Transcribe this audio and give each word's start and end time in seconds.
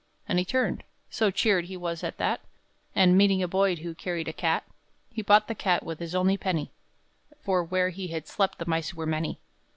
And 0.27 0.39
he 0.39 0.45
turned 0.45 0.83
so 1.11 1.29
cheered 1.29 1.65
he 1.65 1.77
was 1.77 2.03
at 2.03 2.17
that 2.17 2.41
And, 2.95 3.15
meeting 3.15 3.43
a 3.43 3.47
boy 3.47 3.75
who 3.75 3.93
carried 3.93 4.27
a 4.27 4.33
cat, 4.33 4.63
He 5.11 5.21
bought 5.21 5.47
the 5.47 5.53
cat 5.53 5.83
with 5.83 5.99
his 5.99 6.15
only 6.15 6.37
penny, 6.37 6.71
For 7.43 7.63
where 7.63 7.89
he 7.89 8.07
had 8.07 8.27
slept 8.27 8.57
the 8.57 8.65
mice 8.65 8.95
were 8.95 9.05
many. 9.05 9.39